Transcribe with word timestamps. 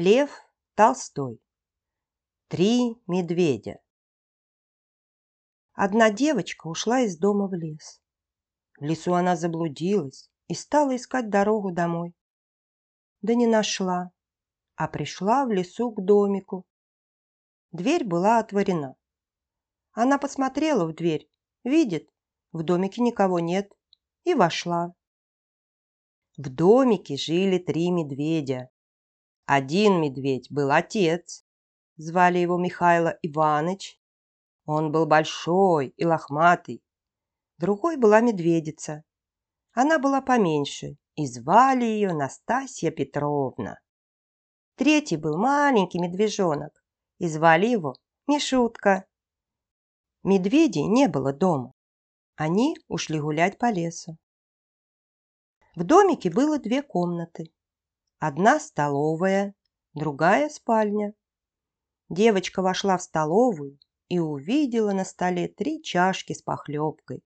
Лев 0.00 0.30
Толстой. 0.76 1.42
Три 2.46 3.02
медведя. 3.08 3.80
Одна 5.72 6.12
девочка 6.12 6.68
ушла 6.68 7.00
из 7.00 7.18
дома 7.18 7.48
в 7.48 7.54
лес. 7.54 8.00
В 8.78 8.84
лесу 8.84 9.14
она 9.14 9.34
заблудилась 9.34 10.30
и 10.46 10.54
стала 10.54 10.94
искать 10.94 11.30
дорогу 11.30 11.72
домой. 11.72 12.14
Да 13.22 13.34
не 13.34 13.48
нашла, 13.48 14.12
а 14.76 14.86
пришла 14.86 15.44
в 15.44 15.50
лесу 15.50 15.90
к 15.90 16.00
домику. 16.00 16.64
Дверь 17.72 18.04
была 18.04 18.38
отворена. 18.38 18.94
Она 19.90 20.18
посмотрела 20.18 20.86
в 20.86 20.94
дверь, 20.94 21.28
видит, 21.64 22.08
в 22.52 22.62
домике 22.62 23.02
никого 23.02 23.40
нет, 23.40 23.72
и 24.22 24.34
вошла. 24.34 24.94
В 26.36 26.48
домике 26.50 27.16
жили 27.16 27.58
три 27.58 27.90
медведя. 27.90 28.70
Один 29.50 30.02
медведь 30.02 30.52
был 30.52 30.70
отец. 30.70 31.42
Звали 31.96 32.38
его 32.38 32.58
Михайло 32.58 33.18
Иваныч. 33.22 33.98
Он 34.66 34.92
был 34.92 35.06
большой 35.06 35.94
и 35.96 36.04
лохматый. 36.04 36.84
Другой 37.56 37.96
была 37.96 38.20
медведица. 38.20 39.04
Она 39.72 39.98
была 39.98 40.20
поменьше, 40.20 40.98
и 41.14 41.26
звали 41.26 41.86
ее 41.86 42.12
Настасья 42.12 42.90
Петровна. 42.90 43.78
Третий 44.74 45.16
был 45.16 45.38
маленький 45.38 45.98
медвежонок, 45.98 46.84
и 47.16 47.26
звали 47.26 47.68
его 47.68 47.94
Мишутка. 48.26 49.06
Медведей 50.24 50.84
не 50.84 51.08
было 51.08 51.32
дома. 51.32 51.72
Они 52.36 52.76
ушли 52.86 53.18
гулять 53.18 53.56
по 53.56 53.72
лесу. 53.72 54.18
В 55.74 55.84
домике 55.84 56.28
было 56.28 56.58
две 56.58 56.82
комнаты. 56.82 57.50
Одна 58.20 58.58
столовая, 58.58 59.54
другая 59.94 60.48
спальня. 60.48 61.14
Девочка 62.08 62.62
вошла 62.62 62.98
в 62.98 63.02
столовую 63.02 63.78
и 64.08 64.18
увидела 64.18 64.90
на 64.92 65.04
столе 65.04 65.46
три 65.46 65.80
чашки 65.80 66.32
с 66.32 66.42
похлебкой. 66.42 67.22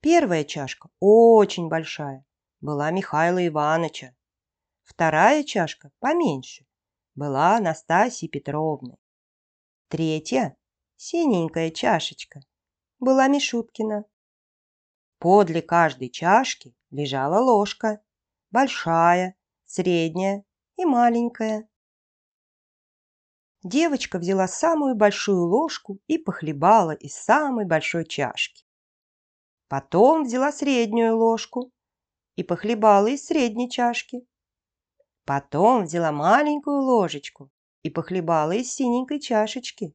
Первая 0.00 0.44
чашка, 0.44 0.88
очень 0.98 1.68
большая, 1.68 2.24
была 2.62 2.90
Михаила 2.90 3.46
Ивановича. 3.46 4.16
Вторая 4.82 5.44
чашка, 5.44 5.90
поменьше, 5.98 6.66
была 7.14 7.56
Анастасии 7.56 8.28
Петровны. 8.28 8.96
Третья, 9.88 10.56
синенькая 10.96 11.70
чашечка, 11.70 12.40
была 12.98 13.28
Мишуткина. 13.28 14.06
Подле 15.18 15.60
каждой 15.60 16.08
чашки 16.08 16.74
лежала 16.90 17.40
ложка 17.40 18.00
большая, 18.50 19.36
средняя 19.64 20.44
и 20.76 20.84
маленькая. 20.84 21.68
Девочка 23.62 24.18
взяла 24.18 24.46
самую 24.46 24.94
большую 24.94 25.44
ложку 25.44 25.98
и 26.06 26.16
похлебала 26.16 26.92
из 26.92 27.14
самой 27.14 27.66
большой 27.66 28.06
чашки. 28.06 28.64
Потом 29.68 30.24
взяла 30.24 30.52
среднюю 30.52 31.16
ложку 31.16 31.72
и 32.36 32.42
похлебала 32.42 33.08
из 33.08 33.26
средней 33.26 33.68
чашки. 33.68 34.26
Потом 35.24 35.84
взяла 35.84 36.12
маленькую 36.12 36.80
ложечку 36.82 37.50
и 37.82 37.90
похлебала 37.90 38.52
из 38.52 38.72
синенькой 38.72 39.20
чашечки. 39.20 39.94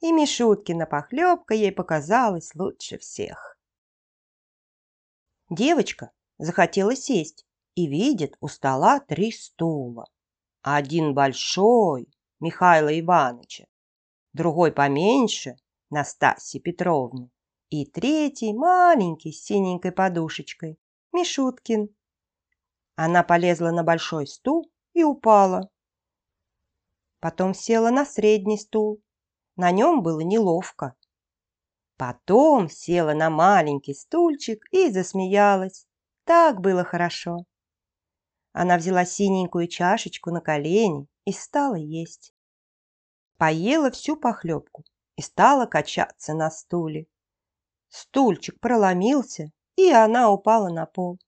И 0.00 0.12
Мишуткина 0.12 0.86
похлебка 0.86 1.54
ей 1.54 1.72
показалась 1.72 2.54
лучше 2.54 2.98
всех. 2.98 3.58
Девочка 5.50 6.12
захотела 6.38 6.96
сесть 6.96 7.47
и 7.78 7.86
видит 7.86 8.36
у 8.40 8.48
стола 8.48 8.98
три 8.98 9.30
стула. 9.30 10.10
Один 10.62 11.14
большой 11.14 12.08
Михаила 12.40 12.98
Ивановича, 12.98 13.66
другой 14.32 14.72
поменьше 14.72 15.54
Настасьи 15.88 16.58
Петровны 16.58 17.30
и 17.70 17.86
третий 17.86 18.52
маленький 18.52 19.30
с 19.30 19.44
синенькой 19.44 19.92
подушечкой 19.92 20.76
Мишуткин. 21.12 21.94
Она 22.96 23.22
полезла 23.22 23.70
на 23.70 23.84
большой 23.84 24.26
стул 24.26 24.72
и 24.92 25.04
упала. 25.04 25.70
Потом 27.20 27.54
села 27.54 27.90
на 27.90 28.04
средний 28.04 28.58
стул. 28.58 29.00
На 29.54 29.70
нем 29.70 30.02
было 30.02 30.18
неловко. 30.18 30.96
Потом 31.96 32.68
села 32.68 33.14
на 33.14 33.30
маленький 33.30 33.94
стульчик 33.94 34.64
и 34.72 34.90
засмеялась. 34.90 35.86
Так 36.24 36.60
было 36.60 36.82
хорошо. 36.82 37.46
Она 38.60 38.76
взяла 38.76 39.04
синенькую 39.04 39.68
чашечку 39.68 40.32
на 40.32 40.40
колени 40.40 41.06
и 41.24 41.30
стала 41.30 41.76
есть. 41.76 42.34
Поела 43.36 43.92
всю 43.92 44.16
похлебку 44.16 44.82
и 45.14 45.22
стала 45.22 45.66
качаться 45.66 46.34
на 46.34 46.50
стуле. 46.50 47.06
Стульчик 47.88 48.58
проломился, 48.58 49.52
и 49.76 49.92
она 49.92 50.32
упала 50.32 50.70
на 50.70 50.86
пол. 50.86 51.20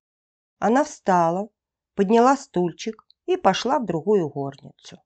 Она 0.59 0.83
встала, 0.83 1.47
подняла 1.95 2.35
стульчик 2.35 3.07
и 3.27 3.37
пошла 3.37 3.79
в 3.79 3.85
другую 3.85 4.27
горницу. 4.27 5.01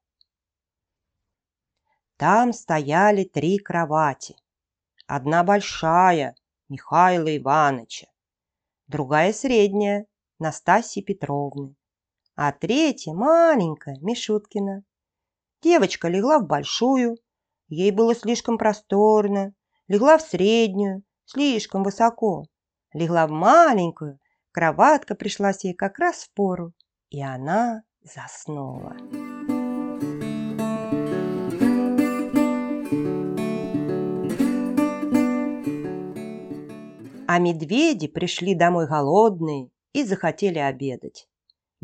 Там 2.18 2.54
стояли 2.54 3.26
три 3.26 3.60
кровати. 3.60 4.36
Одна 5.06 5.44
большая, 5.44 6.36
Михаила 6.70 7.38
Ивановича, 7.38 8.08
другая 8.88 9.32
средняя, 9.32 10.08
Настасьи 10.40 11.04
Петровны, 11.04 11.76
а 12.36 12.52
третья, 12.52 13.14
маленькая, 13.14 13.98
Мишуткина. 14.02 14.84
Девочка 15.62 16.10
легла 16.10 16.40
в 16.40 16.46
большую, 16.46 17.18
ей 17.70 17.92
было 17.92 18.14
слишком 18.14 18.58
просторно, 18.58 19.54
легла 19.88 20.18
в 20.18 20.22
среднюю, 20.22 21.04
слишком 21.26 21.84
высоко, 21.84 22.46
легла 22.94 23.26
в 23.28 23.32
маленькую, 23.32 24.20
кроватка 24.52 25.16
пришлась 25.16 25.64
ей 25.64 25.74
как 25.74 25.98
раз 25.98 26.26
в 26.26 26.34
пору, 26.34 26.74
и 27.10 27.22
она 27.22 27.84
заснула. 28.02 28.96
А 37.28 37.40
медведи 37.40 38.08
пришли 38.08 38.56
домой 38.56 38.88
голодные 38.88 39.70
и 39.94 40.04
захотели 40.04 40.60
обедать. 40.60 41.28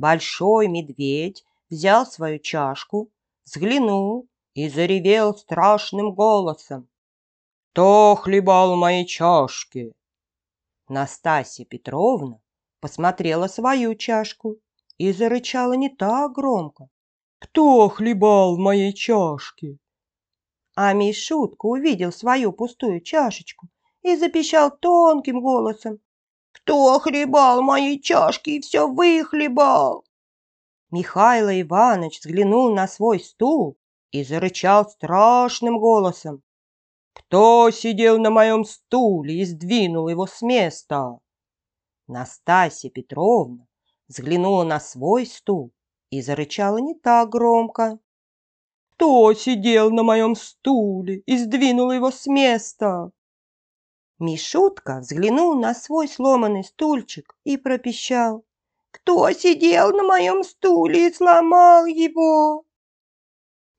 Большой 0.02 0.68
медведь 0.68 1.46
взял 1.70 2.08
свою 2.08 2.40
чашку, 2.40 3.12
взглянул 3.46 4.28
и 4.56 4.68
заревел 4.68 5.38
страшным 5.38 6.16
голосом. 6.16 6.90
«Кто 7.70 8.16
хлебал 8.16 8.76
мои 8.76 9.06
чашки?» 9.06 9.94
Настасья 10.90 11.66
Петровна 11.66 12.40
посмотрела 12.80 13.46
свою 13.46 13.94
чашку 13.94 14.56
и 14.98 15.14
зарычала 15.14 15.74
не 15.74 15.90
так 15.90 16.32
громко. 16.32 16.90
«Кто 17.38 17.88
хлебал 17.88 18.56
в 18.56 18.58
моей 18.58 18.94
чашке?» 18.94 19.78
А 20.74 20.94
Мишутка 20.94 21.68
увидел 21.68 22.12
свою 22.12 22.54
пустую 22.54 23.02
чашечку 23.02 23.68
и 24.02 24.16
запищал 24.16 24.76
тонким 24.76 25.42
голосом. 25.42 26.00
Кто 26.64 27.00
хлебал 27.00 27.64
мои 27.64 28.00
чашки 28.00 28.52
и 28.52 28.62
все 28.62 28.88
выхлебал? 28.88 30.06
Михайло 30.92 31.60
Иванович 31.60 32.20
взглянул 32.20 32.74
на 32.74 32.88
свой 32.88 33.20
стул 33.20 33.78
и 34.12 34.24
зарычал 34.24 34.88
страшным 34.88 35.80
голосом. 35.80 36.44
Кто 37.14 37.72
сидел 37.72 38.20
на 38.20 38.30
моем 38.30 38.64
стуле 38.64 39.42
и 39.42 39.46
сдвинул 39.46 40.08
его 40.08 40.28
с 40.28 40.42
места? 40.42 41.18
Настасья 42.08 42.90
Петровна 42.90 43.66
взглянула 44.08 44.64
на 44.64 44.80
свой 44.80 45.26
стул 45.26 45.72
и 46.10 46.22
зарычала 46.22 46.78
не 46.78 46.94
так 46.94 47.30
громко. 47.30 48.00
Кто 48.92 49.34
сидел 49.34 49.90
на 49.90 50.04
моем 50.04 50.36
стуле 50.36 51.24
и 51.26 51.38
сдвинул 51.38 51.92
его 51.92 52.12
с 52.12 52.28
места? 52.28 53.12
Мишутка 54.22 55.00
взглянул 55.00 55.56
на 55.56 55.74
свой 55.74 56.08
сломанный 56.08 56.64
стульчик 56.64 57.36
и 57.44 57.58
пропищал. 57.58 58.46
«Кто 58.92 59.32
сидел 59.32 59.92
на 59.98 60.04
моем 60.04 60.44
стуле 60.44 61.08
и 61.08 61.14
сломал 61.14 61.88
его?» 61.88 62.64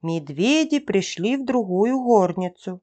Медведи 0.02 0.80
пришли 0.80 1.36
в 1.36 1.44
другую 1.44 2.02
горницу. 2.02 2.80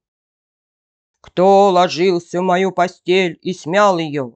«Кто 1.19 1.69
ложился 1.69 2.39
в 2.39 2.44
мою 2.44 2.71
постель 2.71 3.38
и 3.41 3.51
смял 3.51 3.97
ее?» 3.97 4.35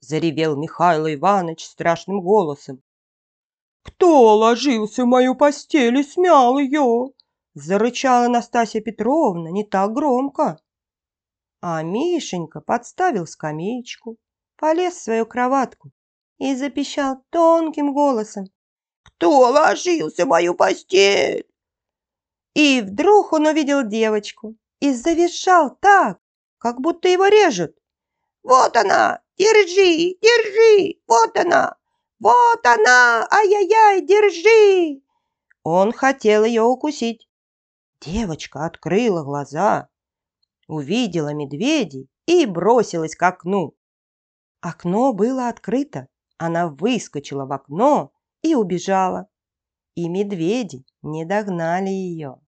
Заревел 0.00 0.56
Михаил 0.56 1.06
Иванович 1.08 1.66
страшным 1.66 2.22
голосом. 2.22 2.82
«Кто 3.82 4.34
ложился 4.34 5.04
в 5.04 5.08
мою 5.08 5.34
постель 5.34 5.98
и 5.98 6.02
смял 6.02 6.58
ее?» 6.58 7.08
Зарычала 7.52 8.28
Настасья 8.28 8.80
Петровна 8.80 9.50
не 9.50 9.62
так 9.62 9.92
громко. 9.92 10.58
А 11.68 11.82
Мишенька 11.82 12.60
подставил 12.60 13.26
скамеечку, 13.26 14.18
полез 14.56 14.94
в 14.94 15.02
свою 15.02 15.26
кроватку 15.26 15.90
и 16.38 16.54
запищал 16.54 17.24
тонким 17.30 17.92
голосом. 17.92 18.44
кто 19.02 19.50
ложился 19.50 20.24
в 20.24 20.28
мою 20.28 20.54
постель?» 20.54 21.44
И 22.54 22.82
вдруг 22.82 23.32
он 23.32 23.46
увидел 23.46 23.82
девочку 23.82 24.54
и 24.78 24.92
завизжал 24.92 25.76
так, 25.80 26.20
как 26.58 26.80
будто 26.80 27.08
его 27.08 27.26
режут. 27.26 27.76
«Вот 28.44 28.76
она! 28.76 29.20
Держи, 29.36 30.14
держи! 30.22 31.00
Вот 31.08 31.36
она! 31.36 31.76
Вот 32.20 32.64
она! 32.64 33.26
Ай-яй-яй, 33.28 34.02
держи!» 34.02 35.02
Он 35.64 35.90
хотел 35.90 36.44
ее 36.44 36.62
укусить. 36.62 37.28
Девочка 38.00 38.66
открыла 38.66 39.24
глаза, 39.24 39.88
увидела 40.68 41.32
медведей 41.34 42.08
и 42.26 42.46
бросилась 42.46 43.16
к 43.16 43.22
окну. 43.22 43.76
Окно 44.60 45.12
было 45.12 45.48
открыто. 45.48 46.08
Она 46.38 46.68
выскочила 46.68 47.46
в 47.46 47.52
окно 47.52 48.12
и 48.42 48.54
убежала. 48.54 49.28
И 49.94 50.08
медведи 50.08 50.84
не 51.02 51.24
догнали 51.24 51.88
ее. 51.88 52.40